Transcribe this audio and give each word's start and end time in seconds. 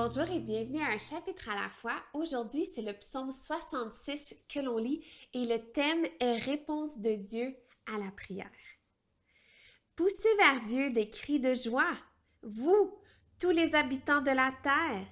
Bonjour 0.00 0.30
et 0.30 0.38
bienvenue 0.38 0.80
à 0.80 0.90
un 0.90 0.96
chapitre 0.96 1.48
à 1.48 1.60
la 1.60 1.68
fois. 1.70 2.00
Aujourd'hui, 2.14 2.64
c'est 2.64 2.82
le 2.82 2.92
psaume 2.92 3.32
66 3.32 4.44
que 4.48 4.60
l'on 4.60 4.78
lit 4.78 5.04
et 5.34 5.44
le 5.44 5.58
thème 5.72 6.06
est 6.20 6.36
Réponse 6.36 7.00
de 7.00 7.14
Dieu 7.16 7.56
à 7.92 7.98
la 7.98 8.12
prière. 8.12 8.46
Poussez 9.96 10.28
vers 10.36 10.62
Dieu 10.62 10.90
des 10.90 11.10
cris 11.10 11.40
de 11.40 11.52
joie, 11.52 11.92
vous, 12.44 12.96
tous 13.40 13.50
les 13.50 13.74
habitants 13.74 14.20
de 14.20 14.30
la 14.30 14.52
terre. 14.62 15.04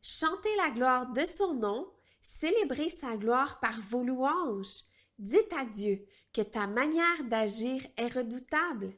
Chantez 0.00 0.56
la 0.56 0.70
gloire 0.70 1.12
de 1.12 1.26
son 1.26 1.52
nom, 1.52 1.92
célébrez 2.22 2.88
sa 2.88 3.18
gloire 3.18 3.60
par 3.60 3.78
vos 3.78 4.04
louanges. 4.04 4.84
Dites 5.18 5.52
à 5.52 5.66
Dieu 5.66 6.02
que 6.32 6.40
ta 6.40 6.66
manière 6.66 7.24
d'agir 7.24 7.86
est 7.98 8.14
redoutable. 8.14 8.94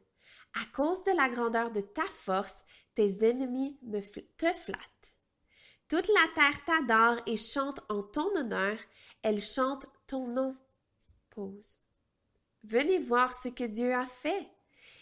À 0.55 0.65
cause 0.73 1.03
de 1.03 1.17
la 1.17 1.29
grandeur 1.29 1.73
de 1.73 1.81
ta 1.81 2.07
force, 2.07 2.63
tes 2.95 3.29
ennemis 3.29 3.77
te 4.39 4.47
flattent. 4.53 5.16
Toute 5.89 6.09
la 6.09 6.27
terre 6.35 6.65
t'adore 6.65 7.23
et 7.27 7.37
chante 7.37 7.81
en 7.89 8.03
ton 8.03 8.35
honneur, 8.37 8.77
elle 9.23 9.41
chante 9.41 9.87
ton 10.09 10.27
nom. 10.27 10.57
Pause. 11.31 11.81
Venez 12.65 12.99
voir 12.99 13.33
ce 13.33 13.49
que 13.49 13.63
Dieu 13.63 13.95
a 13.95 14.07
fait. 14.07 14.49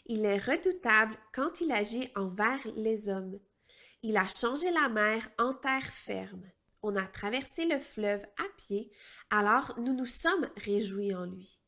Il 0.05 0.27
est 0.27 0.39
redoutable 0.39 1.17
quand 1.33 1.63
il 1.63 1.73
agit 1.73 2.11
envers 2.15 2.61
les 2.77 3.09
hommes. 3.09 3.39
Il 4.03 4.19
a 4.19 4.29
changé 4.29 4.71
la 4.71 4.91
mer 4.91 5.27
en 5.39 5.55
terre 5.55 5.87
ferme. 5.87 6.45
On 6.83 6.97
a 6.97 7.07
traversé 7.07 7.65
le 7.65 7.79
fleuve 7.79 8.27
à 8.37 8.45
pied, 8.59 8.93
alors 9.31 9.75
nous 9.79 9.95
nous 9.95 10.07
sommes 10.07 10.51
réjouis 10.59 11.15
en 11.15 11.25
lui. 11.25 11.63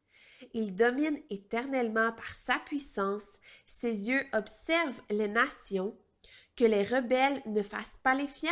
Il 0.53 0.75
domine 0.75 1.19
éternellement 1.31 2.13
par 2.13 2.35
sa 2.35 2.59
puissance, 2.59 3.39
ses 3.65 4.11
yeux 4.11 4.23
observent 4.35 5.01
les 5.09 5.29
nations, 5.29 5.97
que 6.55 6.67
les 6.67 6.83
rebelles 6.83 7.41
ne 7.47 7.63
fassent 7.63 7.99
pas 8.03 8.15
les 8.15 8.29
fiers. 8.29 8.51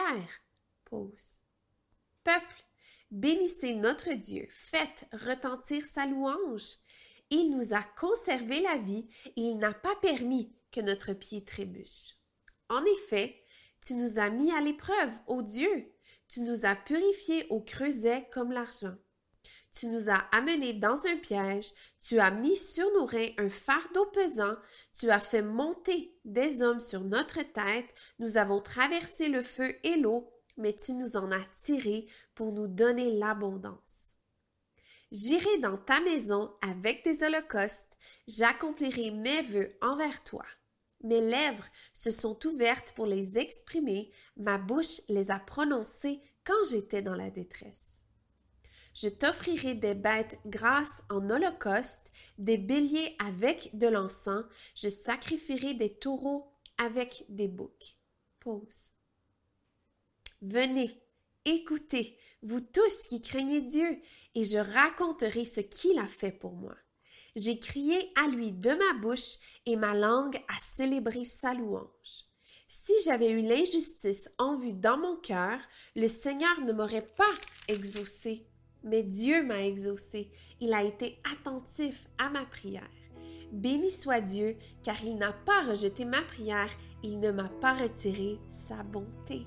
Peuple, 2.22 2.64
bénissez 3.10 3.74
notre 3.74 4.12
Dieu, 4.12 4.46
faites 4.50 5.06
retentir 5.12 5.84
sa 5.84 6.06
louange. 6.06 6.76
Il 7.30 7.56
nous 7.56 7.74
a 7.74 7.82
conservé 7.82 8.60
la 8.60 8.78
vie 8.78 9.08
et 9.36 9.40
il 9.40 9.58
n'a 9.58 9.74
pas 9.74 9.96
permis 9.96 10.54
que 10.70 10.80
notre 10.80 11.12
pied 11.12 11.44
trébuche. 11.44 12.14
En 12.68 12.84
effet, 12.84 13.42
tu 13.84 13.94
nous 13.94 14.18
as 14.18 14.30
mis 14.30 14.52
à 14.52 14.60
l'épreuve, 14.60 15.12
ô 15.26 15.42
Dieu, 15.42 15.92
tu 16.28 16.40
nous 16.40 16.64
as 16.64 16.74
purifiés 16.74 17.46
au 17.50 17.60
creuset 17.60 18.28
comme 18.32 18.52
l'argent. 18.52 18.96
Tu 19.72 19.88
nous 19.88 20.08
as 20.08 20.24
amenés 20.32 20.72
dans 20.72 21.06
un 21.06 21.16
piège, 21.16 21.72
tu 22.00 22.20
as 22.20 22.30
mis 22.30 22.56
sur 22.56 22.90
nos 22.92 23.06
reins 23.06 23.30
un 23.38 23.48
fardeau 23.48 24.06
pesant, 24.06 24.54
tu 24.92 25.10
as 25.10 25.18
fait 25.18 25.42
monter 25.42 26.16
des 26.24 26.62
hommes 26.62 26.80
sur 26.80 27.02
notre 27.02 27.42
tête, 27.42 27.92
nous 28.20 28.36
avons 28.36 28.60
traversé 28.60 29.28
le 29.28 29.42
feu 29.42 29.74
et 29.82 29.96
l'eau, 29.96 30.32
mais 30.56 30.72
tu 30.72 30.92
nous 30.92 31.16
en 31.16 31.30
as 31.32 31.44
tirés 31.62 32.06
pour 32.34 32.52
nous 32.52 32.68
donner 32.68 33.12
l'abondance. 33.12 34.16
J'irai 35.12 35.58
dans 35.58 35.76
ta 35.76 36.00
maison 36.00 36.52
avec 36.60 37.04
des 37.04 37.22
holocaustes, 37.22 37.96
j'accomplirai 38.26 39.12
mes 39.12 39.42
vœux 39.42 39.76
envers 39.80 40.24
toi. 40.24 40.44
Mes 41.02 41.20
lèvres 41.20 41.68
se 41.92 42.10
sont 42.10 42.38
ouvertes 42.46 42.92
pour 42.92 43.06
les 43.06 43.38
exprimer, 43.38 44.10
ma 44.36 44.58
bouche 44.58 45.02
les 45.08 45.30
a 45.30 45.38
prononcées 45.38 46.20
quand 46.44 46.64
j'étais 46.70 47.02
dans 47.02 47.14
la 47.14 47.30
détresse. 47.30 48.06
Je 48.94 49.08
t'offrirai 49.08 49.74
des 49.74 49.94
bêtes 49.94 50.38
grasses 50.46 51.02
en 51.10 51.28
holocauste, 51.28 52.12
des 52.38 52.58
béliers 52.58 53.16
avec 53.18 53.76
de 53.76 53.88
l'encens, 53.88 54.44
je 54.76 54.88
sacrifierai 54.88 55.74
des 55.74 55.92
taureaux 55.94 56.48
avec 56.78 57.24
des 57.28 57.48
boucs. 57.48 57.98
Pause. 58.40 58.92
Venez, 60.46 60.90
écoutez, 61.44 62.18
vous 62.42 62.60
tous 62.60 63.06
qui 63.08 63.20
craignez 63.20 63.62
Dieu, 63.62 63.98
et 64.34 64.44
je 64.44 64.58
raconterai 64.58 65.44
ce 65.44 65.60
qu'il 65.60 65.98
a 65.98 66.06
fait 66.06 66.32
pour 66.32 66.52
moi. 66.52 66.76
J'ai 67.34 67.58
crié 67.58 68.12
à 68.22 68.28
lui 68.28 68.52
de 68.52 68.70
ma 68.70 68.92
bouche, 69.00 69.36
et 69.66 69.76
ma 69.76 69.94
langue 69.94 70.36
a 70.48 70.58
célébré 70.58 71.24
sa 71.24 71.54
louange. 71.54 72.26
Si 72.68 72.92
j'avais 73.04 73.30
eu 73.30 73.42
l'injustice 73.42 74.30
en 74.38 74.56
vue 74.56 74.74
dans 74.74 74.98
mon 74.98 75.16
cœur, 75.16 75.58
le 75.96 76.08
Seigneur 76.08 76.60
ne 76.60 76.72
m'aurait 76.72 77.08
pas 77.16 77.24
exaucé 77.68 78.46
mais 78.84 79.02
Dieu 79.02 79.42
m'a 79.42 79.64
exaucé. 79.64 80.30
Il 80.60 80.72
a 80.72 80.84
été 80.84 81.18
attentif 81.32 82.06
à 82.18 82.28
ma 82.28 82.44
prière. 82.44 82.88
Béni 83.50 83.90
soit 83.90 84.20
Dieu, 84.20 84.56
car 84.82 85.02
il 85.04 85.16
n'a 85.16 85.32
pas 85.32 85.62
rejeté 85.62 86.04
ma 86.04 86.22
prière, 86.22 86.70
il 87.02 87.18
ne 87.20 87.30
m'a 87.30 87.48
pas 87.48 87.72
retiré 87.72 88.38
sa 88.48 88.82
bonté. 88.82 89.46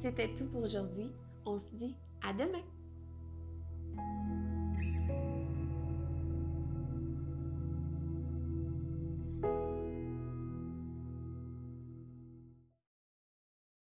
C'était 0.00 0.32
tout 0.32 0.46
pour 0.46 0.62
aujourd'hui. 0.62 1.10
On 1.44 1.58
se 1.58 1.74
dit 1.74 1.94
à 2.26 2.32
demain. 2.32 2.62